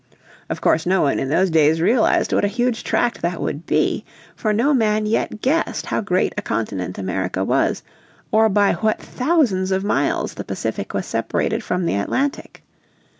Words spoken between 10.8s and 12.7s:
was separated from the Atlantic.